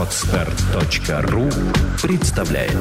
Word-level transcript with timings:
Отстар.ру 0.00 1.50
представляет 2.00 2.72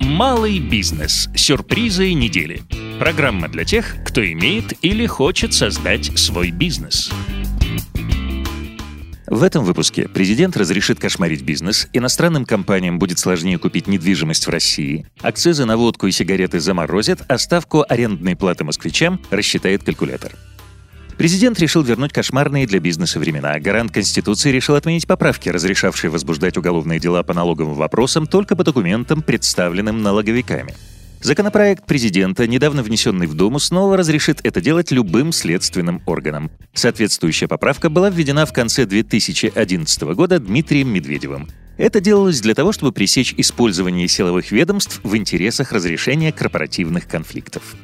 Малый 0.00 0.58
бизнес. 0.58 1.28
Сюрпризы 1.36 2.14
недели. 2.14 2.62
Программа 2.98 3.48
для 3.48 3.66
тех, 3.66 3.96
кто 4.06 4.24
имеет 4.24 4.72
или 4.82 5.04
хочет 5.04 5.52
создать 5.52 6.18
свой 6.18 6.50
бизнес. 6.50 7.12
В 9.30 9.44
этом 9.44 9.64
выпуске 9.64 10.08
президент 10.08 10.56
разрешит 10.56 10.98
кошмарить 10.98 11.42
бизнес, 11.42 11.88
иностранным 11.92 12.44
компаниям 12.44 12.98
будет 12.98 13.20
сложнее 13.20 13.58
купить 13.58 13.86
недвижимость 13.86 14.44
в 14.44 14.50
России, 14.50 15.06
акцизы 15.20 15.64
на 15.66 15.76
водку 15.76 16.08
и 16.08 16.10
сигареты 16.10 16.58
заморозят, 16.58 17.22
а 17.28 17.38
ставку 17.38 17.84
арендной 17.88 18.34
платы 18.34 18.64
москвичам 18.64 19.20
рассчитает 19.30 19.84
калькулятор. 19.84 20.32
Президент 21.16 21.60
решил 21.60 21.82
вернуть 21.82 22.12
кошмарные 22.12 22.66
для 22.66 22.80
бизнеса 22.80 23.20
времена. 23.20 23.60
Гарант 23.60 23.92
Конституции 23.92 24.50
решил 24.50 24.74
отменить 24.74 25.06
поправки, 25.06 25.48
разрешавшие 25.48 26.10
возбуждать 26.10 26.56
уголовные 26.56 26.98
дела 26.98 27.22
по 27.22 27.32
налоговым 27.32 27.74
вопросам 27.74 28.26
только 28.26 28.56
по 28.56 28.64
документам, 28.64 29.22
представленным 29.22 30.02
налоговиками. 30.02 30.74
Законопроект 31.22 31.84
президента, 31.84 32.46
недавно 32.46 32.82
внесенный 32.82 33.26
в 33.26 33.34
Думу, 33.34 33.58
снова 33.58 33.98
разрешит 33.98 34.40
это 34.42 34.62
делать 34.62 34.90
любым 34.90 35.32
следственным 35.32 36.02
органам. 36.06 36.50
Соответствующая 36.72 37.46
поправка 37.46 37.90
была 37.90 38.08
введена 38.08 38.46
в 38.46 38.54
конце 38.54 38.86
2011 38.86 40.02
года 40.14 40.38
Дмитрием 40.38 40.88
Медведевым. 40.88 41.48
Это 41.76 42.00
делалось 42.00 42.40
для 42.40 42.54
того, 42.54 42.72
чтобы 42.72 42.92
пресечь 42.92 43.34
использование 43.36 44.08
силовых 44.08 44.50
ведомств 44.50 45.00
в 45.02 45.14
интересах 45.14 45.72
разрешения 45.72 46.32
корпоративных 46.32 47.06
конфликтов. 47.06 47.74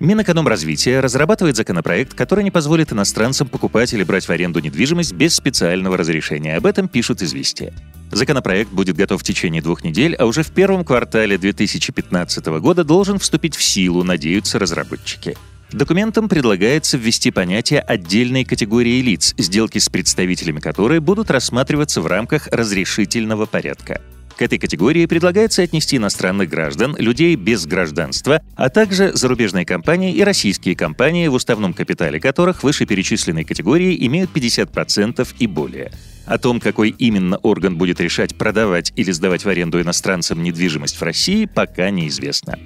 Минэкономразвития 0.00 1.00
разрабатывает 1.00 1.54
законопроект, 1.54 2.14
который 2.14 2.42
не 2.42 2.50
позволит 2.50 2.92
иностранцам 2.92 3.46
покупать 3.46 3.92
или 3.94 4.02
брать 4.02 4.26
в 4.26 4.30
аренду 4.30 4.58
недвижимость 4.58 5.12
без 5.12 5.36
специального 5.36 5.96
разрешения. 5.96 6.56
Об 6.56 6.66
этом 6.66 6.88
пишут 6.88 7.22
«Известия». 7.22 7.72
Законопроект 8.12 8.70
будет 8.70 8.94
готов 8.94 9.22
в 9.22 9.24
течение 9.24 9.62
двух 9.62 9.82
недель, 9.82 10.14
а 10.16 10.26
уже 10.26 10.42
в 10.42 10.50
первом 10.50 10.84
квартале 10.84 11.38
2015 11.38 12.46
года 12.60 12.84
должен 12.84 13.18
вступить 13.18 13.56
в 13.56 13.62
силу, 13.62 14.04
надеются 14.04 14.58
разработчики. 14.58 15.36
Документом 15.72 16.28
предлагается 16.28 16.98
ввести 16.98 17.30
понятие 17.30 17.80
отдельной 17.80 18.44
категории 18.44 19.00
лиц, 19.00 19.34
сделки 19.38 19.78
с 19.78 19.88
представителями 19.88 20.60
которой 20.60 21.00
будут 21.00 21.30
рассматриваться 21.30 22.02
в 22.02 22.06
рамках 22.06 22.48
разрешительного 22.48 23.46
порядка. 23.46 24.02
К 24.36 24.42
этой 24.42 24.58
категории 24.58 25.06
предлагается 25.06 25.62
отнести 25.62 25.96
иностранных 25.96 26.48
граждан, 26.48 26.96
людей 26.98 27.36
без 27.36 27.66
гражданства, 27.66 28.40
а 28.56 28.68
также 28.70 29.12
зарубежные 29.14 29.64
компании 29.64 30.14
и 30.14 30.22
российские 30.22 30.74
компании, 30.74 31.28
в 31.28 31.34
уставном 31.34 31.74
капитале 31.74 32.20
которых 32.20 32.62
вышеперечисленные 32.62 33.44
категории 33.44 34.06
имеют 34.06 34.30
50% 34.34 35.26
и 35.38 35.46
более. 35.46 35.92
О 36.26 36.38
том, 36.38 36.60
какой 36.60 36.90
именно 36.90 37.36
орган 37.38 37.76
будет 37.76 38.00
решать, 38.00 38.36
продавать 38.36 38.92
или 38.96 39.10
сдавать 39.10 39.44
в 39.44 39.48
аренду 39.48 39.80
иностранцам 39.80 40.42
недвижимость 40.42 40.96
в 40.96 41.02
России, 41.02 41.46
пока 41.46 41.90
неизвестно. 41.90 42.58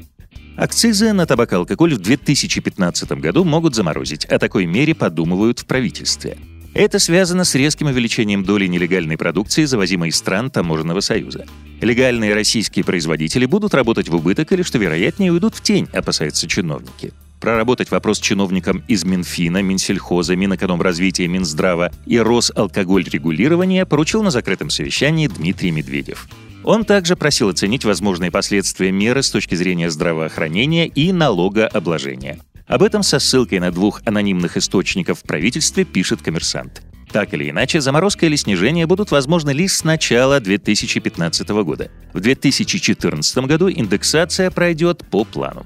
Акцизы 0.56 1.12
на 1.12 1.26
табак 1.26 1.52
и 1.52 1.56
алкоголь 1.56 1.94
в 1.94 1.98
2015 1.98 3.12
году 3.12 3.44
могут 3.44 3.74
заморозить. 3.74 4.24
О 4.24 4.38
такой 4.38 4.64
мере 4.66 4.94
подумывают 4.94 5.60
в 5.60 5.66
правительстве. 5.66 6.38
Это 6.76 6.98
связано 6.98 7.44
с 7.44 7.54
резким 7.54 7.86
увеличением 7.86 8.44
доли 8.44 8.66
нелегальной 8.66 9.16
продукции, 9.16 9.64
завозимой 9.64 10.10
из 10.10 10.16
стран 10.16 10.50
Таможенного 10.50 11.00
союза. 11.00 11.46
Легальные 11.80 12.34
российские 12.34 12.84
производители 12.84 13.46
будут 13.46 13.72
работать 13.72 14.10
в 14.10 14.14
убыток 14.14 14.52
или, 14.52 14.60
что 14.60 14.76
вероятнее, 14.76 15.32
уйдут 15.32 15.54
в 15.54 15.62
тень, 15.62 15.88
опасаются 15.94 16.46
чиновники. 16.46 17.14
Проработать 17.40 17.90
вопрос 17.90 18.20
чиновникам 18.20 18.84
из 18.88 19.06
Минфина, 19.06 19.62
Минсельхоза, 19.62 20.36
Минэкономразвития, 20.36 21.28
Минздрава 21.28 21.92
и 22.04 22.18
Росалкогольрегулирования 22.18 23.86
поручил 23.86 24.22
на 24.22 24.30
закрытом 24.30 24.68
совещании 24.68 25.28
Дмитрий 25.28 25.70
Медведев. 25.70 26.28
Он 26.62 26.84
также 26.84 27.16
просил 27.16 27.48
оценить 27.48 27.86
возможные 27.86 28.30
последствия 28.30 28.92
меры 28.92 29.22
с 29.22 29.30
точки 29.30 29.54
зрения 29.54 29.88
здравоохранения 29.88 30.86
и 30.86 31.10
налогообложения. 31.10 32.38
Об 32.66 32.82
этом 32.82 33.02
со 33.02 33.18
ссылкой 33.20 33.60
на 33.60 33.70
двух 33.70 34.02
анонимных 34.04 34.56
источников 34.56 35.20
в 35.20 35.22
правительстве 35.22 35.84
пишет 35.84 36.22
коммерсант. 36.22 36.82
Так 37.12 37.32
или 37.32 37.50
иначе, 37.50 37.80
заморозка 37.80 38.26
или 38.26 38.34
снижение 38.34 38.86
будут 38.86 39.12
возможны 39.12 39.50
лишь 39.50 39.72
с 39.72 39.84
начала 39.84 40.40
2015 40.40 41.48
года. 41.48 41.90
В 42.12 42.20
2014 42.20 43.38
году 43.38 43.70
индексация 43.70 44.50
пройдет 44.50 45.06
по 45.08 45.24
плану. 45.24 45.64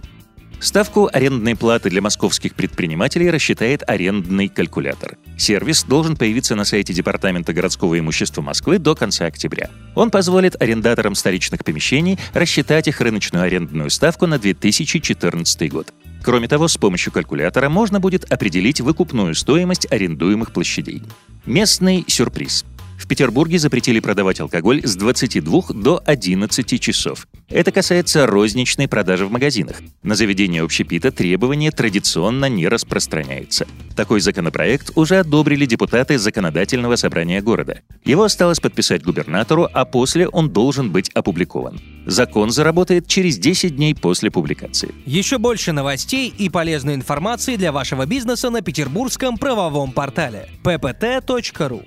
Ставку 0.60 1.08
арендной 1.10 1.56
платы 1.56 1.88
для 1.88 2.02
московских 2.02 2.54
предпринимателей 2.54 3.30
рассчитает 3.30 3.82
арендный 3.86 4.48
калькулятор. 4.48 5.16
Сервис 5.38 5.84
должен 5.84 6.16
появиться 6.18 6.54
на 6.54 6.64
сайте 6.64 6.92
Департамента 6.92 7.54
городского 7.54 7.98
имущества 7.98 8.42
Москвы 8.42 8.78
до 8.78 8.94
конца 8.94 9.24
октября. 9.24 9.70
Он 9.94 10.10
позволит 10.10 10.60
арендаторам 10.60 11.14
столичных 11.14 11.64
помещений 11.64 12.18
рассчитать 12.34 12.88
их 12.88 13.00
рыночную 13.00 13.44
арендную 13.44 13.88
ставку 13.88 14.26
на 14.26 14.38
2014 14.38 15.72
год. 15.72 15.94
Кроме 16.22 16.48
того, 16.48 16.68
с 16.68 16.76
помощью 16.76 17.12
калькулятора 17.12 17.68
можно 17.68 18.00
будет 18.00 18.30
определить 18.30 18.80
выкупную 18.80 19.34
стоимость 19.34 19.90
арендуемых 19.90 20.52
площадей. 20.52 21.02
Местный 21.46 22.04
сюрприз. 22.06 22.64
В 23.00 23.08
Петербурге 23.08 23.58
запретили 23.58 23.98
продавать 23.98 24.40
алкоголь 24.40 24.82
с 24.84 24.94
22 24.94 25.62
до 25.74 26.02
11 26.04 26.80
часов. 26.80 27.26
Это 27.48 27.72
касается 27.72 28.26
розничной 28.26 28.88
продажи 28.88 29.24
в 29.24 29.32
магазинах. 29.32 29.76
На 30.02 30.14
заведение 30.14 30.62
общепита 30.62 31.10
требование 31.10 31.70
традиционно 31.70 32.44
не 32.44 32.68
распространяется. 32.68 33.66
Такой 33.96 34.20
законопроект 34.20 34.92
уже 34.96 35.16
одобрили 35.16 35.64
депутаты 35.64 36.18
Законодательного 36.18 36.96
собрания 36.96 37.40
города. 37.40 37.80
Его 38.04 38.24
осталось 38.24 38.60
подписать 38.60 39.02
губернатору, 39.02 39.66
а 39.72 39.86
после 39.86 40.28
он 40.28 40.50
должен 40.50 40.92
быть 40.92 41.08
опубликован. 41.14 41.80
Закон 42.04 42.50
заработает 42.50 43.06
через 43.06 43.38
10 43.38 43.76
дней 43.76 43.94
после 43.94 44.30
публикации. 44.30 44.94
Еще 45.06 45.38
больше 45.38 45.72
новостей 45.72 46.32
и 46.36 46.50
полезной 46.50 46.96
информации 46.96 47.56
для 47.56 47.72
вашего 47.72 48.04
бизнеса 48.04 48.50
на 48.50 48.60
петербургском 48.60 49.38
правовом 49.38 49.92
портале 49.92 50.50
ppt.ru 50.62 51.86